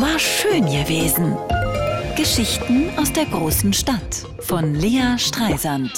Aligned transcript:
War 0.00 0.16
schön 0.20 0.64
gewesen. 0.66 1.36
Geschichten 2.16 2.88
aus 2.96 3.12
der 3.12 3.24
großen 3.24 3.72
Stadt 3.72 4.24
von 4.38 4.76
Lea 4.76 5.18
Streisand. 5.18 5.90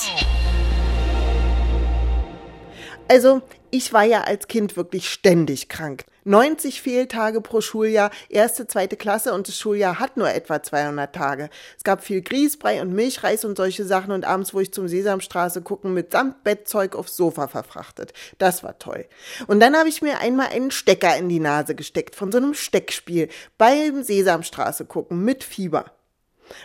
Also, 3.08 3.42
ich 3.71 3.92
war 3.92 4.05
ja 4.05 4.23
als 4.23 4.49
Kind 4.49 4.78
wirklich 4.78 5.10
ständig 5.10 5.68
krank. 5.68 6.07
90 6.30 6.80
Fehltage 6.80 7.40
pro 7.40 7.60
Schuljahr, 7.60 8.12
erste, 8.29 8.68
zweite 8.68 8.96
Klasse 8.96 9.34
und 9.34 9.48
das 9.48 9.58
Schuljahr 9.58 9.98
hat 9.98 10.16
nur 10.16 10.30
etwa 10.30 10.62
200 10.62 11.12
Tage. 11.12 11.50
Es 11.76 11.82
gab 11.82 12.04
viel 12.04 12.22
Grießbrei 12.22 12.80
und 12.80 12.92
Milchreis 12.92 13.45
und 13.45 13.56
solche 13.56 13.84
Sachen 13.84 14.12
und 14.12 14.24
abends 14.24 14.54
wurde 14.54 14.62
ich 14.62 14.72
zum 14.72 14.86
Sesamstraße 14.86 15.60
gucken 15.62 15.92
mit 15.92 16.12
samt 16.12 16.45
Bettzeug 16.45 16.95
aufs 16.95 17.16
Sofa 17.16 17.48
verfrachtet. 17.48 18.12
Das 18.38 18.62
war 18.62 18.78
toll. 18.78 19.06
Und 19.48 19.58
dann 19.58 19.77
habe 19.77 19.88
ich 19.88 20.02
mir 20.02 20.20
einmal 20.20 20.50
einen 20.50 20.70
Stecker 20.70 21.16
in 21.16 21.28
die 21.28 21.40
Nase 21.40 21.74
gesteckt 21.74 22.14
von 22.14 22.30
so 22.30 22.38
einem 22.38 22.54
Steckspiel 22.54 23.28
beim 23.58 24.04
Sesamstraße 24.04 24.84
gucken 24.84 25.24
mit 25.24 25.42
Fieber. 25.42 25.86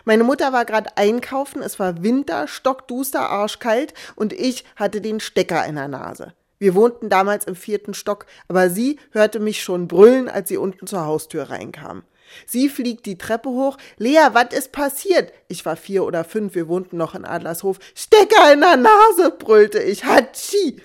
Meine 0.03 0.23
Mutter 0.23 0.53
war 0.53 0.65
gerade 0.65 0.95
einkaufen, 0.95 1.63
es 1.63 1.79
war 1.79 2.03
Winter, 2.03 2.47
stockduster, 2.47 3.31
arschkalt 3.31 3.95
und 4.15 4.31
ich 4.31 4.63
hatte 4.75 5.01
den 5.01 5.19
Stecker 5.19 5.65
in 5.65 5.75
der 5.75 5.87
Nase. 5.87 6.33
Wir 6.57 6.75
wohnten 6.75 7.09
damals 7.09 7.45
im 7.45 7.55
vierten 7.55 7.93
Stock, 7.93 8.25
aber 8.47 8.69
sie 8.69 8.99
hörte 9.11 9.39
mich 9.39 9.61
schon 9.61 9.87
brüllen, 9.87 10.29
als 10.29 10.49
sie 10.49 10.57
unten 10.57 10.87
zur 10.87 11.05
Haustür 11.05 11.49
reinkam. 11.49 12.03
Sie 12.45 12.69
fliegt 12.69 13.05
die 13.05 13.17
Treppe 13.17 13.49
hoch. 13.49 13.77
Lea, 13.97 14.29
was 14.33 14.53
ist 14.53 14.71
passiert? 14.71 15.31
Ich 15.47 15.65
war 15.65 15.75
vier 15.75 16.03
oder 16.03 16.23
fünf, 16.23 16.55
wir 16.55 16.67
wohnten 16.67 16.97
noch 16.97 17.15
in 17.15 17.25
Adlershof. 17.25 17.79
Stecker 17.93 18.53
in 18.53 18.61
der 18.61 18.77
Nase, 18.77 19.31
brüllte 19.37 19.79
ich. 19.79 20.05
Hatschi! 20.05 20.81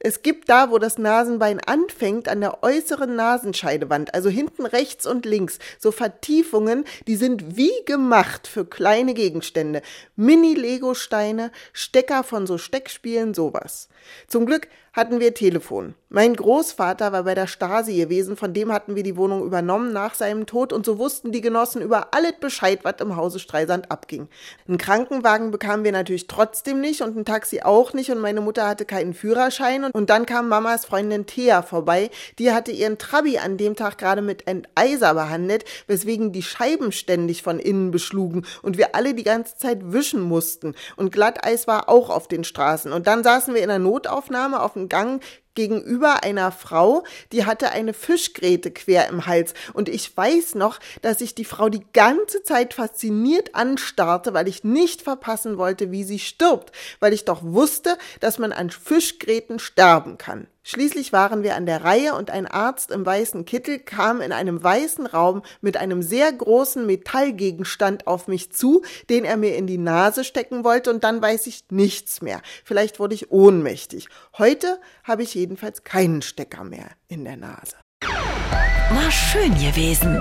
Es 0.00 0.22
gibt 0.22 0.48
da, 0.48 0.70
wo 0.70 0.78
das 0.78 0.96
Nasenbein 0.96 1.58
anfängt, 1.58 2.28
an 2.28 2.40
der 2.40 2.62
äußeren 2.62 3.16
Nasenscheidewand, 3.16 4.14
also 4.14 4.28
hinten 4.28 4.64
rechts 4.64 5.08
und 5.08 5.26
links, 5.26 5.58
so 5.80 5.90
Vertiefungen, 5.90 6.84
die 7.08 7.16
sind 7.16 7.56
wie 7.56 7.72
gemacht 7.84 8.46
für 8.46 8.64
kleine 8.64 9.12
Gegenstände. 9.12 9.82
Mini-Lego-Steine, 10.14 11.50
Stecker 11.72 12.22
von 12.22 12.46
so 12.46 12.58
Steckspielen, 12.58 13.34
sowas. 13.34 13.88
Zum 14.28 14.46
Glück 14.46 14.68
hatten 14.98 15.20
wir 15.20 15.32
Telefon. 15.32 15.94
Mein 16.10 16.34
Großvater 16.34 17.12
war 17.12 17.24
bei 17.24 17.34
der 17.34 17.46
Stasi 17.46 17.94
gewesen, 17.94 18.36
von 18.36 18.54
dem 18.54 18.72
hatten 18.72 18.96
wir 18.96 19.02
die 19.02 19.16
Wohnung 19.18 19.44
übernommen 19.44 19.92
nach 19.92 20.14
seinem 20.14 20.46
Tod 20.46 20.72
und 20.72 20.86
so 20.86 20.98
wussten 20.98 21.32
die 21.32 21.42
Genossen 21.42 21.82
über 21.82 22.08
alles 22.12 22.32
Bescheid, 22.40 22.80
was 22.82 22.94
im 23.00 23.14
Hause 23.14 23.38
Streisand 23.38 23.90
abging. 23.92 24.26
Einen 24.66 24.78
Krankenwagen 24.78 25.50
bekamen 25.50 25.84
wir 25.84 25.92
natürlich 25.92 26.26
trotzdem 26.26 26.80
nicht 26.80 27.02
und 27.02 27.16
ein 27.16 27.26
Taxi 27.26 27.60
auch 27.60 27.92
nicht 27.92 28.10
und 28.10 28.20
meine 28.20 28.40
Mutter 28.40 28.66
hatte 28.66 28.86
keinen 28.86 29.12
Führerschein 29.12 29.84
und 29.84 30.08
dann 30.08 30.24
kam 30.24 30.48
Mamas 30.48 30.86
Freundin 30.86 31.26
Thea 31.26 31.62
vorbei, 31.62 32.10
die 32.38 32.52
hatte 32.52 32.72
ihren 32.72 32.96
Trabi 32.96 33.38
an 33.38 33.58
dem 33.58 33.76
Tag 33.76 33.98
gerade 33.98 34.22
mit 34.22 34.48
Enteiser 34.48 35.12
behandelt, 35.12 35.66
weswegen 35.86 36.32
die 36.32 36.42
Scheiben 36.42 36.90
ständig 36.90 37.42
von 37.42 37.58
innen 37.60 37.90
beschlugen 37.90 38.46
und 38.62 38.78
wir 38.78 38.94
alle 38.94 39.12
die 39.12 39.24
ganze 39.24 39.58
Zeit 39.58 39.92
wischen 39.92 40.22
mussten 40.22 40.74
und 40.96 41.12
Glatteis 41.12 41.68
war 41.68 41.90
auch 41.90 42.08
auf 42.08 42.26
den 42.26 42.44
Straßen 42.44 42.92
und 42.92 43.06
dann 43.06 43.22
saßen 43.22 43.54
wir 43.54 43.62
in 43.62 43.68
der 43.68 43.78
Notaufnahme 43.78 44.62
auf 44.62 44.72
dem 44.72 44.87
Gang 44.88 45.20
gegenüber 45.58 46.22
einer 46.22 46.52
Frau, 46.52 47.02
die 47.32 47.44
hatte 47.44 47.72
eine 47.72 47.92
Fischgräte 47.92 48.70
quer 48.70 49.08
im 49.08 49.26
Hals. 49.26 49.54
Und 49.72 49.88
ich 49.88 50.16
weiß 50.16 50.54
noch, 50.54 50.78
dass 51.02 51.20
ich 51.20 51.34
die 51.34 51.44
Frau 51.44 51.68
die 51.68 51.84
ganze 51.92 52.44
Zeit 52.44 52.74
fasziniert 52.74 53.56
anstarrte, 53.56 54.34
weil 54.34 54.46
ich 54.46 54.62
nicht 54.62 55.02
verpassen 55.02 55.58
wollte, 55.58 55.90
wie 55.90 56.04
sie 56.04 56.20
stirbt, 56.20 56.70
weil 57.00 57.12
ich 57.12 57.24
doch 57.24 57.42
wusste, 57.42 57.98
dass 58.20 58.38
man 58.38 58.52
an 58.52 58.70
Fischgräten 58.70 59.58
sterben 59.58 60.16
kann. 60.16 60.46
Schließlich 60.70 61.14
waren 61.14 61.42
wir 61.42 61.56
an 61.56 61.64
der 61.64 61.82
Reihe 61.82 62.14
und 62.14 62.30
ein 62.30 62.46
Arzt 62.46 62.90
im 62.90 63.06
weißen 63.06 63.46
Kittel 63.46 63.78
kam 63.78 64.20
in 64.20 64.32
einem 64.32 64.62
weißen 64.62 65.06
Raum 65.06 65.40
mit 65.62 65.78
einem 65.78 66.02
sehr 66.02 66.30
großen 66.30 66.84
Metallgegenstand 66.84 68.06
auf 68.06 68.28
mich 68.28 68.52
zu, 68.52 68.82
den 69.08 69.24
er 69.24 69.38
mir 69.38 69.56
in 69.56 69.66
die 69.66 69.78
Nase 69.78 70.24
stecken 70.24 70.64
wollte 70.64 70.90
und 70.90 71.04
dann 71.04 71.22
weiß 71.22 71.46
ich 71.46 71.64
nichts 71.70 72.20
mehr. 72.20 72.42
Vielleicht 72.64 73.00
wurde 73.00 73.14
ich 73.14 73.30
ohnmächtig. 73.30 74.10
Heute 74.36 74.78
habe 75.04 75.22
ich 75.22 75.36
jedenfalls 75.48 75.82
keinen 75.82 76.20
Stecker 76.20 76.62
mehr 76.62 76.90
in 77.08 77.24
der 77.24 77.38
Nase. 77.38 77.76
War 78.02 79.10
schön 79.10 79.54
gewesen. 79.54 80.20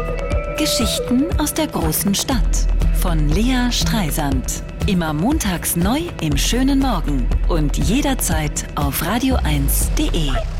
Geschichten 0.57 1.37
aus 1.37 1.53
der 1.53 1.67
großen 1.67 2.15
Stadt 2.15 2.65
von 3.01 3.27
Lea 3.27 3.69
Streisand. 3.71 4.63
Immer 4.87 5.11
montags 5.11 5.75
neu 5.75 5.99
im 6.21 6.37
schönen 6.37 6.79
Morgen 6.79 7.27
und 7.49 7.77
jederzeit 7.77 8.65
auf 8.77 9.01
radio1.de. 9.01 10.56